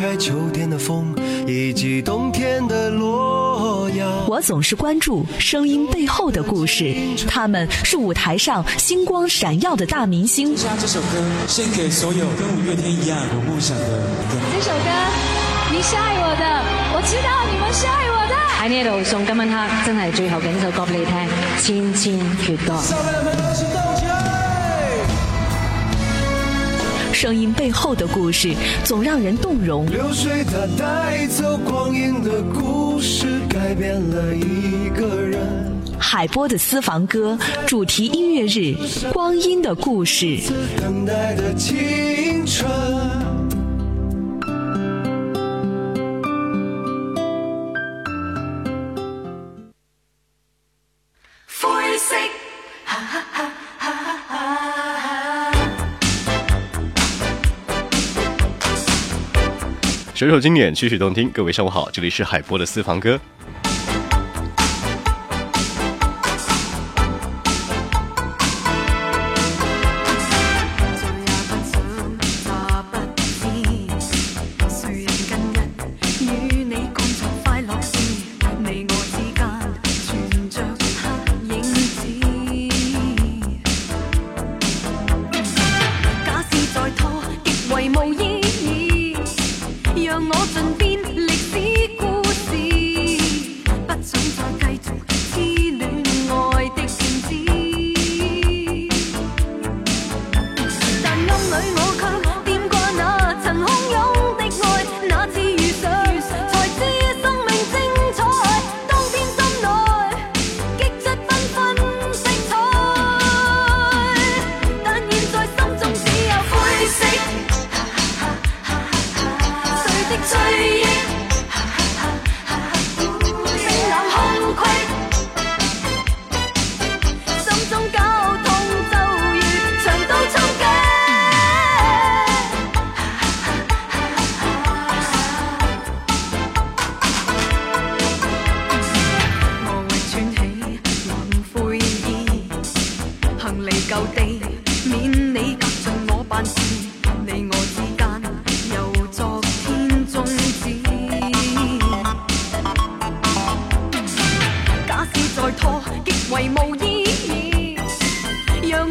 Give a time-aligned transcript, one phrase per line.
[0.00, 1.12] 开秋天天的的风，
[1.48, 2.30] 以及冬
[2.96, 4.28] 落阳。
[4.28, 6.94] 我总是关注声音背后的故事，
[7.26, 10.54] 他们是舞台上星光闪耀的大明星。
[10.54, 13.84] 这首歌献给所有跟五月天一样有梦想的。
[14.54, 14.90] 这首歌，
[15.72, 18.34] 你是爱我的，我知道你们是爱我的。
[18.56, 23.67] 在呢度送今晚他真系最后呢首歌俾你听，千千阙歌。
[27.18, 35.40] 声音背后的故事总让人动容流水它带走光阴的故事改变了一个人
[35.98, 38.72] 海波的私房歌主题音乐日
[39.12, 40.38] 光阴的故事
[40.80, 41.76] 等待的青
[42.46, 42.87] 春
[60.18, 61.30] 首首经典，曲曲动听。
[61.30, 63.20] 各位上午好，这里是海波的私房歌。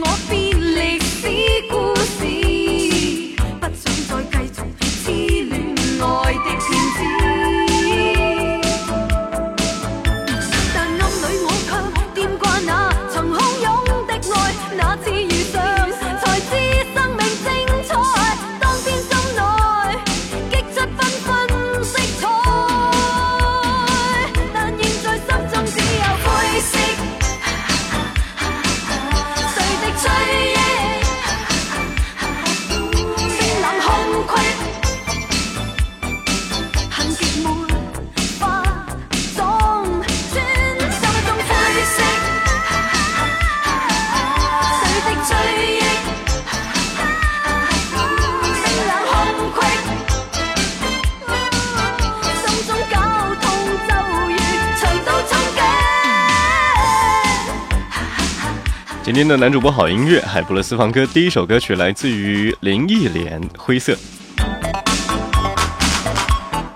[0.10, 0.40] 我变
[0.76, 1.28] 历史
[1.70, 1.97] 故。
[59.18, 63.92] 今天的男主播好音乐海波的私房歌第一首歌曲来自于林忆莲《灰色》。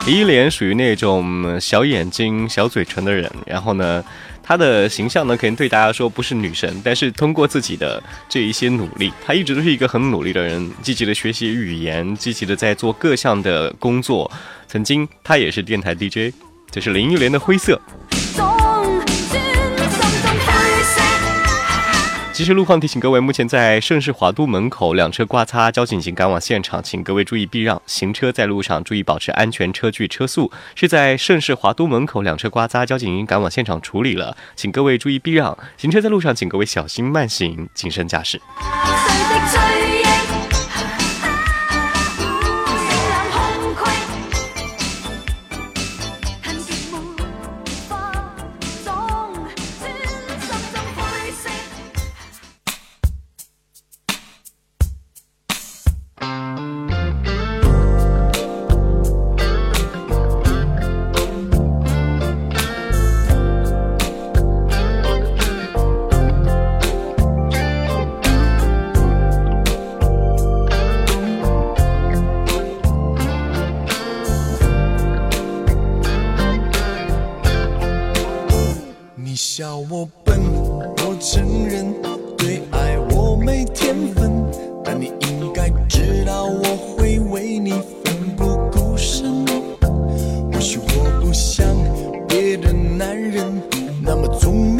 [0.07, 4.03] 林忆莲属于那种小眼睛、小嘴唇的人，然后呢，
[4.41, 14.31] 她的形象呢，可能对大家说不是女神，但是通过自己的这一些努力，她一直都是一个很努力的人，积极的学习语言，积极的在做各项的工作。
[14.67, 16.33] 曾经她也是电台 DJ，
[16.71, 17.79] 这是林忆莲的《灰色》。
[22.43, 27.79] 实时路况提醒各位：目前在盛世华都门口两车刮擦，交警已经赶往现场，请各位注意避让。
[27.85, 30.51] 行车在路上注意保持安全车距、车速。
[30.73, 35.55] 是在盛世华都门口两车刮擦，交警已经赶往现场处理了，请各位注意避让。
[35.77, 38.41] 行车在路上，请各位小心慢行，谨慎驾驶。
[94.39, 94.70] Zunge.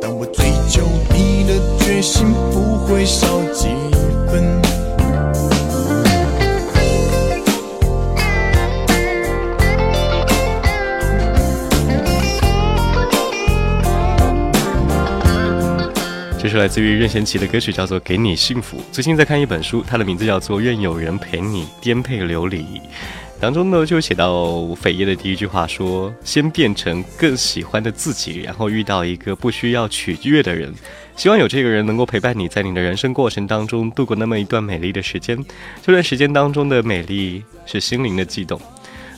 [0.00, 0.82] 但我追求
[1.12, 3.68] 你的决心不会少几
[4.28, 4.60] 分。
[16.42, 18.78] 这是来自于任贤齐的歌曲，叫做《给你幸福》。
[18.90, 22.60] 最近在看一本书，它的名字叫做《愿有人陪你颠沛流离》。
[23.40, 24.50] 当中呢，就写到
[24.82, 30.70] 扉页的第一句话说：“先变成更喜欢的自己，然后遇到一个不需要取悦的人，
[31.16, 35.42] 希望有这个人能够陪伴你在你的人生过程当中度过那么一段美丽的时间。
[35.82, 38.60] 这段时间当中的美丽是心灵的悸动。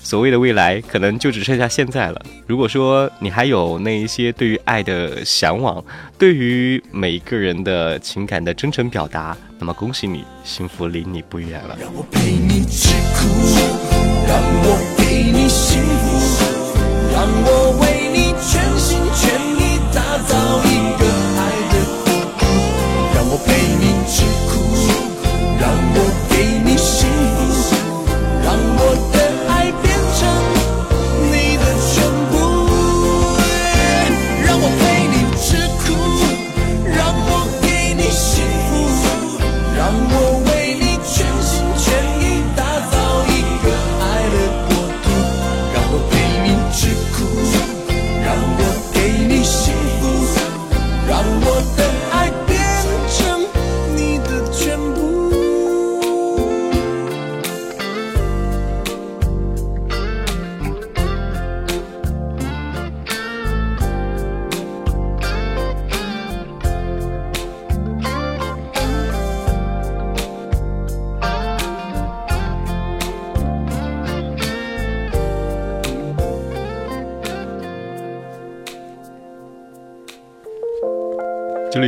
[0.04, 2.20] 所谓的未来，可能就只剩下现在了。
[2.46, 5.84] 如果说你还有那一些对于爱的向往，
[6.18, 12.62] 对于每一个人的情感的真诚表达，那么恭喜你，幸福离你不远了。”让我陪你
[14.28, 16.82] 让我给你幸福，
[17.12, 20.81] 让我为你全心全意打造一。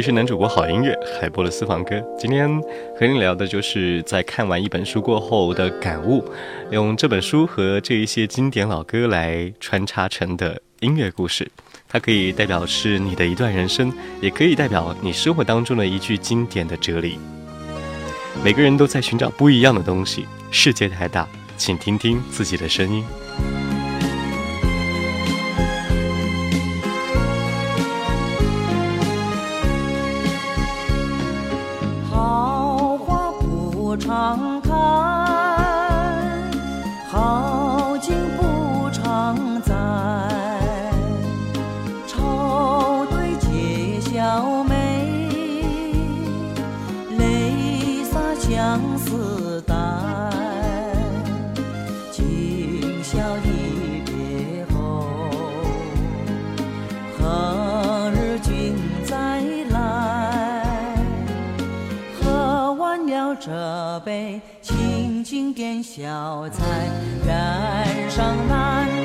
[0.04, 1.94] 是男主播好音乐海波的私房歌。
[2.18, 2.46] 今天
[3.00, 6.22] 和你聊的就是在看完一本书过后的感悟，
[6.70, 11.50] 用这本书和这一些经典老歌来穿插成的音乐故事。
[11.88, 17.18] 它可以代表是你的一段人生，也可以代表你生活当中的一句经典的哲理。
[18.44, 23.02] 每个人都在寻找不一样的东西，世界太大，请听听自己的声音。
[34.06, 34.68] 常开，
[37.08, 39.72] 好景不常在。
[42.06, 45.30] 愁堆解笑眉，
[47.18, 49.72] 泪洒相思带。
[52.12, 55.00] 今宵一别后，
[57.18, 58.74] 何日君
[59.06, 60.94] 再来？
[62.22, 63.83] 喝完了这。
[64.04, 66.60] 杯，轻轻点小菜，
[67.26, 69.03] 燃上蓝。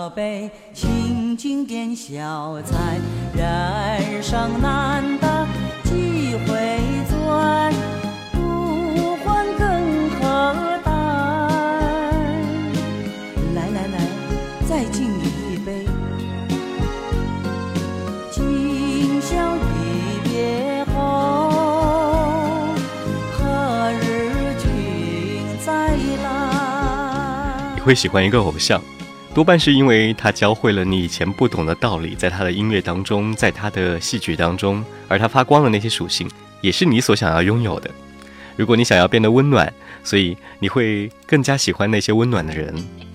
[0.00, 2.98] 宝贝请进点小菜
[3.36, 5.46] 人生难得
[5.84, 6.80] 几回
[7.10, 7.70] 转
[8.32, 10.90] 不欢更何待
[13.54, 14.06] 来来来
[14.66, 15.84] 再敬你一杯
[18.30, 22.70] 今宵离别后
[23.34, 25.90] 何日君再
[26.22, 28.80] 来你会喜欢一个偶像
[29.32, 36.28] 多半是因为他教会了你以前不懂的道理，在他的音乐当中，在他的戏剧当中，而他发光的那些属性，
[36.60, 37.88] 也是你所想要拥有的。
[38.56, 39.72] 如果你想要变得温暖，
[40.02, 42.74] 所以你会更加喜欢那些温暖的人；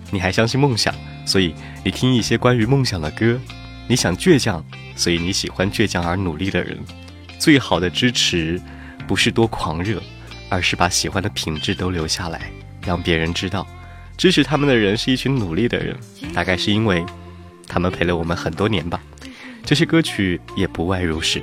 [0.10, 0.96] 你还相信梦想，
[1.26, 1.54] 所以
[1.84, 3.36] 你听一些关于梦想的歌；
[3.90, 6.80] 你想倔强，所以你喜欢倔强而努力的人。
[7.38, 8.60] 最好的支持，
[9.06, 10.02] 不是多狂热，
[10.48, 12.50] 而是把喜欢的品质都留下来，
[12.86, 13.68] 让别人知道。
[14.18, 15.96] 支持他们的人是一群努力的人，
[16.34, 17.06] 大概是因为
[17.68, 19.00] 他们陪了我们很多年吧。
[19.64, 21.42] 这些歌曲也不外如是。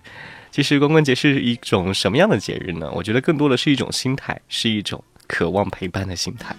[0.52, 2.92] 其实光棍节是一种什么样的节日呢？
[2.92, 6.54] 我觉得更多的是一种心态，是一种渴望陪伴的心态。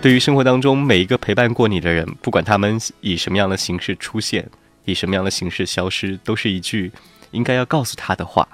[0.00, 4.48] 对于生活当中每一个陪伴过你的人，不管他们以什么样的形式出现，
[4.84, 6.92] 以什么样的形式消失，都是一句
[7.32, 8.46] 应该要告诉他的话。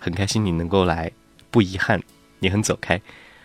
[0.00, 1.08] 很开心你能够来，
[1.52, 2.02] 不遗憾，
[2.40, 3.00] 你很走开。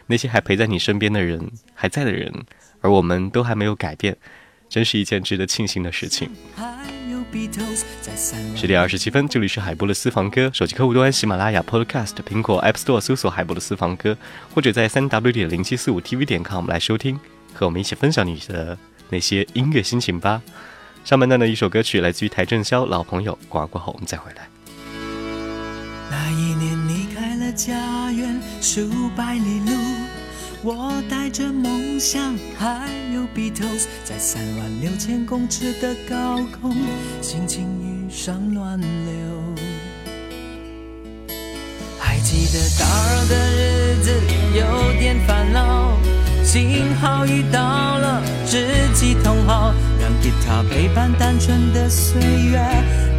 [0.08, 2.34] 那些还陪在你身边的人，还在的人，
[2.82, 4.18] 而我们都还没有改变，
[4.68, 6.32] 真是一件值得庆幸的事情。
[8.56, 10.50] 十点二十七分，这里是海波的私房歌。
[10.54, 14.16] 手机客户端喜马拉雅 Podcast、苹果 App Store 搜索“海波的私房歌”，
[14.54, 17.20] 或者在 3W 点零七四五 TV 点 com 来收听，
[17.54, 18.78] 和我们一起分享你的
[19.10, 20.42] 那些音乐心情吧。
[21.04, 23.34] 上半段的一首歌曲来自于台正宵，《老朋友》。
[23.50, 24.48] 广完过后，我们再回来。
[26.12, 30.07] 那一年离开了家园，数百里路。
[30.64, 33.64] 我带着梦想，还有 e 头，
[34.04, 36.76] 在三万六千公尺的高空，
[37.22, 38.88] 心情遇上暖流。
[42.00, 44.12] 还记得大二的日子
[44.58, 45.92] 有点烦恼，
[46.44, 49.72] 幸好遇到了知己同好，
[50.02, 52.58] 让吉他陪伴单纯的岁月，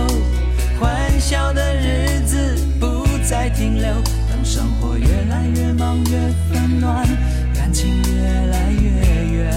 [0.81, 3.87] 欢笑的日子不再停留。
[4.31, 6.18] 当生活越来越忙，越
[6.50, 7.07] 纷乱，
[7.54, 9.52] 感情越来越远。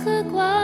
[0.03, 0.62] 和光。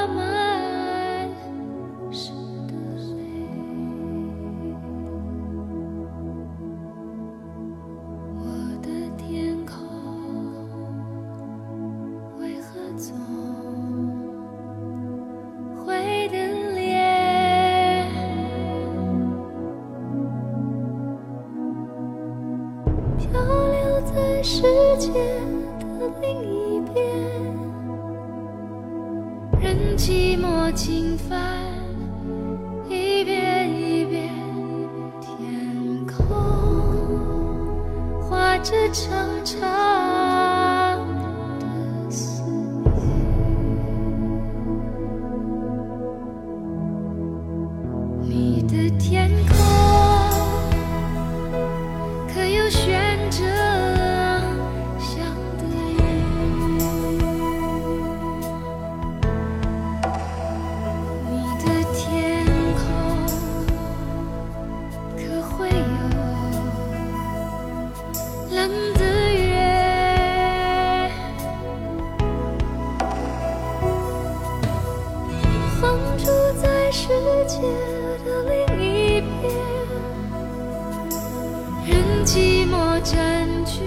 [83.02, 83.82] 占据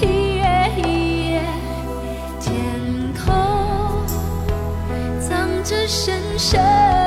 [0.00, 1.40] 一夜一页，
[2.40, 2.54] 天
[3.14, 4.06] 空
[5.20, 7.05] 藏着深深。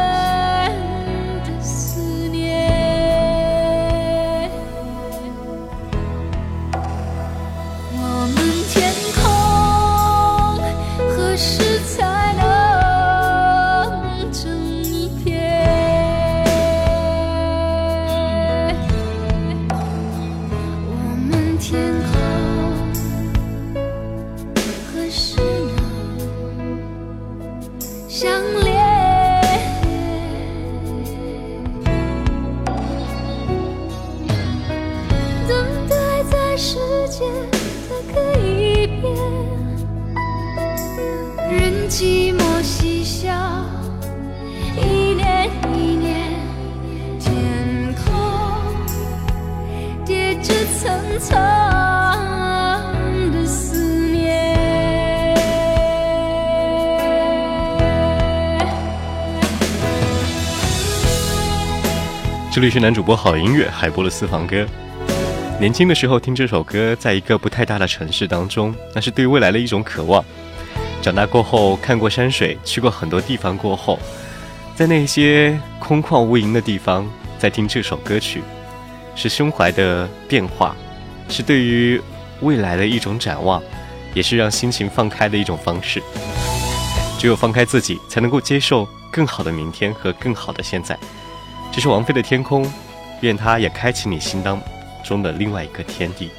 [62.70, 64.58] 继是男主播好音乐，海波的《私房歌》。
[65.60, 70.24] 年轻的时候听这首歌，在一个不太大的城市当中，那是对未来的一种渴望。
[71.02, 73.98] 长大过后，看过山水，去过很多地方过后，
[74.76, 78.44] 在那些空旷无垠的地方，在听这首歌曲，
[79.16, 80.76] 是胸怀的变化，
[81.28, 82.00] 是对于
[82.42, 83.60] 未来的一种展望，
[84.14, 86.00] 也是让心情放开的一种方式。
[87.18, 90.96] 只有放开自己，才能够接受更好的明天和更好的现在。
[91.80, 92.70] 其是王菲的天空，
[93.22, 94.62] 愿它也开启你心当
[95.02, 96.30] 中的另外一个天地。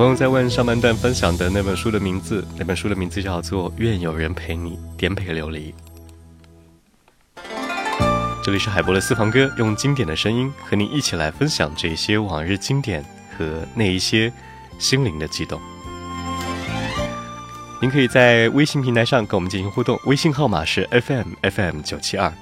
[0.00, 5.74] 朋友在问上半段分享的那本书的名字，那本书的名字叫做《愿有人陪你颠沛流离》。
[8.42, 13.04] 这里是海博的私房歌，用经典的声音和您一起来分享这些往日经典
[13.36, 14.32] 和那一些
[14.78, 15.60] 心灵的悸动。
[17.82, 22.32] 您可以在微信平台上跟我们进行互动，微信号码是 FMFM 九七二。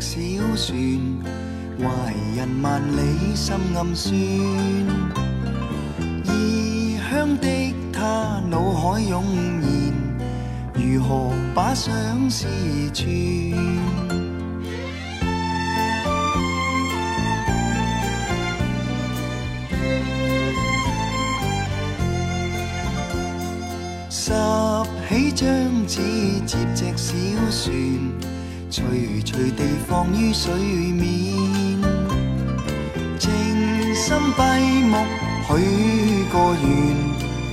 [0.00, 0.16] 小
[0.56, 0.80] 船，
[1.78, 1.90] 怀
[2.34, 4.14] 人万里心暗酸。
[6.24, 9.22] 异乡的他，脑海涌
[9.60, 9.94] 现，
[10.92, 12.46] 如何把相思
[12.94, 13.10] 穿？
[24.08, 24.32] 拾
[25.06, 26.00] 起张纸，
[26.46, 27.18] 折只小
[27.50, 28.39] 船。
[28.72, 28.82] 徐
[29.24, 31.02] 徐地放于水面，
[33.18, 33.28] 静
[33.92, 34.96] 心闭目
[35.44, 36.94] 许个愿，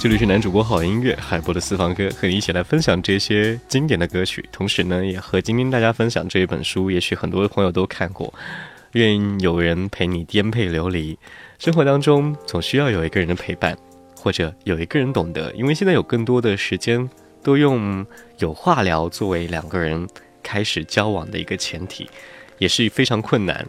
[0.06, 4.48] 这里是男主播好音乐海波的私房歌，和你一起来分享这些经典的歌曲。
[4.52, 8.32] 同时呢，也和今天大家分享这一本书，也许很多朋友都看过。
[8.92, 11.18] 愿有人陪你颠沛流离，
[11.58, 13.76] 生活当中总需要有一个人的陪伴，
[14.16, 15.52] 或者有一个人懂得。
[15.54, 17.10] 因为现在有更多的时间
[17.42, 18.06] 都用
[18.38, 20.08] 有话聊作为两个人
[20.40, 22.08] 开始交往的一个前提，
[22.58, 23.66] 也是非常困难。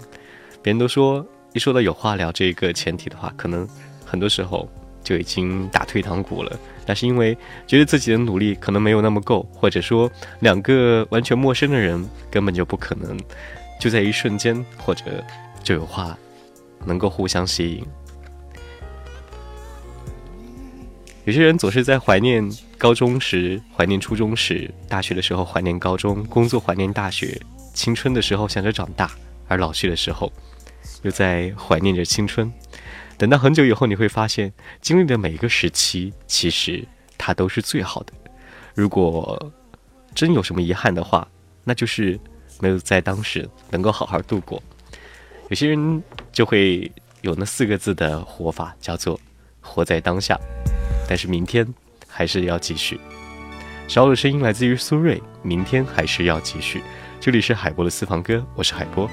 [0.62, 3.67] 别人都说，一说到有话聊这一个前提的话，可能
[4.06, 4.69] 很多时候。
[5.07, 7.33] 就已经打退堂鼓了，那是因为
[7.65, 13.17] 觉得自己的努力可能没有那么够，或者说两个完全陌生的人根本就不可能
[13.79, 15.05] 就在一瞬间，或者
[15.63, 16.17] 就有话
[16.85, 17.85] 能够互相吸引。
[21.23, 22.45] 有些人总是在怀念
[22.77, 27.39] 高中时，怀念初中时，大学的时候怀念高中，工作怀念大学，
[27.73, 29.09] 青春的时候想着长大，
[29.47, 30.29] 而老去的时候
[31.03, 32.51] 又在怀念着青春。
[33.17, 36.86] 等到很久以后，你会发现，经历的每一个时期，其实
[37.17, 38.13] 它都是最好的。
[38.75, 39.51] 如果
[40.13, 41.27] 真有什么遗憾的话，
[41.63, 42.17] 那就是
[42.60, 44.62] 没有在当时能够好好度过。
[45.49, 46.89] 有些人就会
[47.21, 49.19] 有那四个字的活法，叫做
[49.62, 50.39] “活在当下”，
[51.10, 51.67] 但是明天
[52.08, 52.99] 还是要继续。
[53.88, 56.84] 小我的声音来自于苏瑞，明天还是要继续。
[57.19, 59.10] 这里是海波的私房歌，我是海波。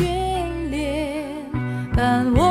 [0.00, 2.49] 眷恋，伴我。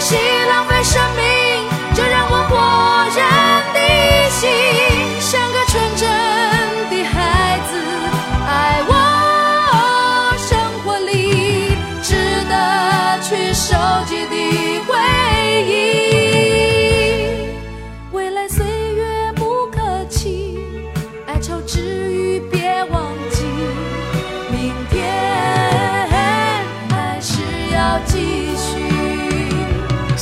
[0.00, 0.27] 心。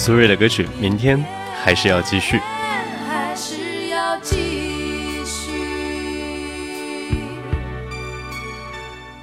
[0.06, 1.18] 苏芮的歌曲，明天
[1.64, 2.38] 还是要继续。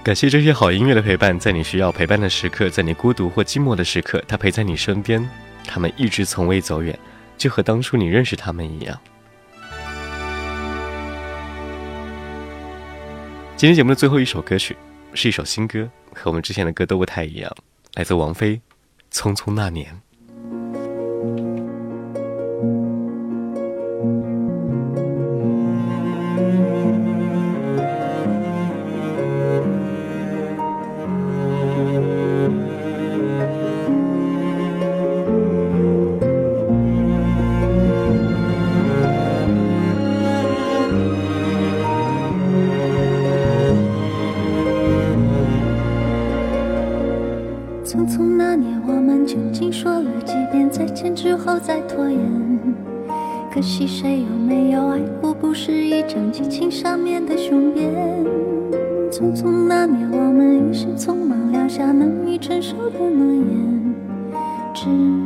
[0.04, 5.26] 感谢这些好音乐的陪伴，在你需要陪伴的时刻，在你孤独或寂寞的时刻，他陪在你身边，
[5.66, 7.00] 他们一直从未走远，
[7.38, 9.00] 就和当初你认识他们一样。
[13.56, 14.76] 今天节目的最后一首歌曲
[15.14, 17.50] 是一首新歌，和我们之前的歌都不太一样，
[17.94, 18.58] 来自王菲，
[19.18, 19.86] 《匆匆那年》。
[50.94, 52.20] 见之后再拖延，
[53.52, 55.34] 可惜谁又没有爱过？
[55.34, 57.94] 不是一张激情上面的雄辩。
[59.12, 63.94] 匆匆那年，我们一时匆忙，留下难以承受的诺言。
[64.74, 65.23] 只。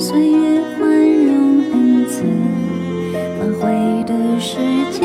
[0.00, 2.24] 岁月宽容恩赐，
[3.38, 4.56] 挽回的时
[4.90, 5.04] 间。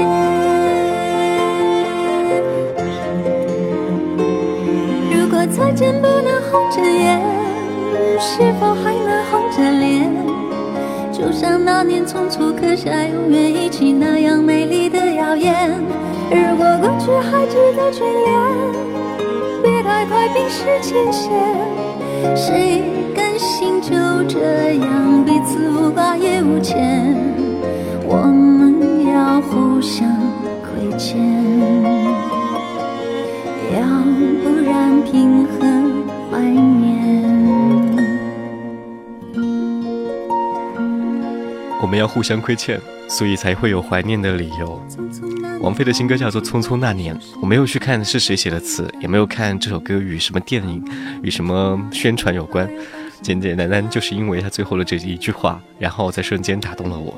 [5.11, 7.19] 如果再见不能红着眼，
[8.21, 10.09] 是否还能红着脸？
[11.11, 15.71] 就像那年匆促刻下“永远一起”那样美丽的谣言。
[16.31, 18.33] 如果过去还值得眷恋，
[19.61, 21.33] 别太快冰释前嫌。
[22.33, 22.94] 谁？
[23.85, 23.93] 就
[24.27, 27.13] 这样，彼此无挂也无牵，
[28.07, 30.07] 我们要互相
[30.63, 31.21] 亏欠，
[33.75, 33.83] 要
[34.41, 35.61] 不然凭何
[36.31, 37.31] 怀念？
[41.79, 44.81] 我们要互相亏欠，所以才会有怀念的理由。
[45.61, 50.83] 王菲的新歌叫做《匆匆那年》，我没有去看是谁写的词，也没有看这首歌与什么电影、
[51.21, 52.67] 与什么宣传有关。
[53.25, 57.11] 简简单单，就是因为他最后的这一句话，然后在瞬间打动了我。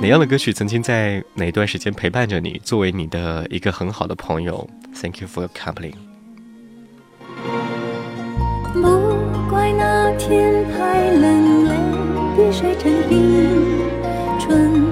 [0.00, 4.66] 哪样的歌曲曾经在哪段时间陪伴着你，作为你的一个很好的朋友
[4.98, 5.92] ？Thank you for company。
[14.40, 14.83] 春。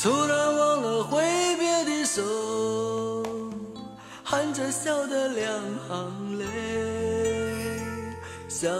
[0.00, 1.20] 突然忘了挥
[1.58, 2.22] 别的手，
[4.22, 5.50] 含着笑的两
[5.88, 6.44] 行泪，
[8.48, 8.70] 像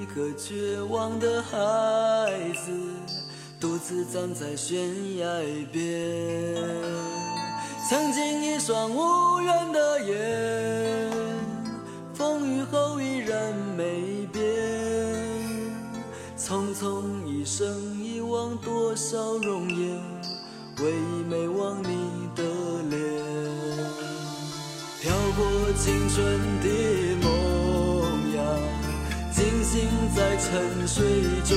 [0.00, 1.58] 一个绝望的孩
[2.52, 2.70] 子，
[3.60, 4.78] 独自站在悬
[5.18, 5.26] 崖
[5.72, 5.84] 边。
[7.88, 9.99] 曾经一双无缘的。
[30.16, 31.04] 在沉睡
[31.44, 31.56] 中，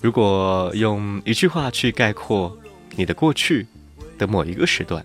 [0.00, 2.56] 如果用一句话去概括
[2.94, 3.66] 你的过去
[4.18, 5.04] 的某一个时段，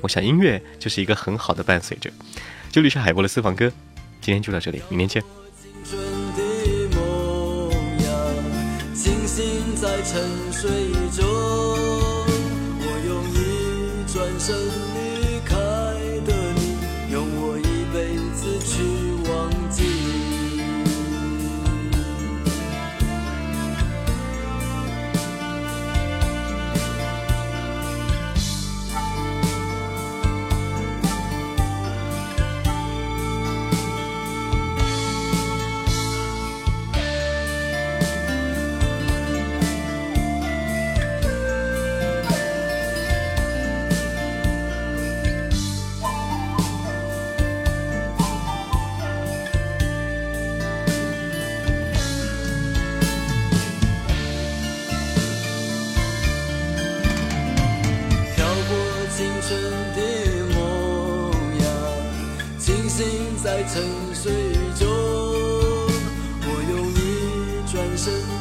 [0.00, 2.10] 我想音乐就是一个很好的伴随着。
[2.70, 3.70] 这里是海波的私房歌，
[4.22, 5.41] 今天就到这里，明天见。
[10.04, 10.20] 沉
[10.52, 11.01] 睡。
[63.54, 63.82] 在沉
[64.14, 64.32] 睡
[64.78, 68.31] 中，我用力转身。